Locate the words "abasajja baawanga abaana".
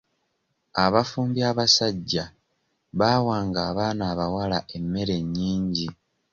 1.51-4.03